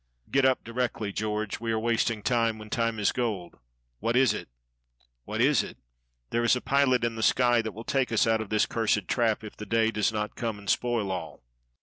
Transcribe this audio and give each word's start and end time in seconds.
"Getup 0.31 0.63
directly, 0.63 1.13
George. 1.13 1.59
We 1.59 1.71
are 1.71 1.77
wasting 1.79 2.23
time 2.23 2.57
when 2.57 2.71
time 2.71 2.97
is 2.97 3.11
gold." 3.11 3.59
"What 3.99 4.15
is 4.15 4.33
it?" 4.33 4.49
"'What 5.25 5.41
is 5.41 5.61
it?' 5.61 5.77
There 6.31 6.43
is 6.43 6.55
a 6.55 6.59
pilot 6.61 7.03
in 7.03 7.13
the 7.13 7.21
sky 7.21 7.61
that 7.61 7.73
will 7.73 7.83
take 7.83 8.11
us 8.11 8.25
out 8.25 8.41
of 8.41 8.49
this 8.49 8.65
cursed 8.65 9.07
trap, 9.07 9.43
if 9.43 9.55
the 9.55 9.67
day 9.67 9.91
does 9.91 10.11
not 10.11 10.33
come 10.35 10.57
and 10.57 10.67
spoil 10.67 11.11
all." 11.11 11.43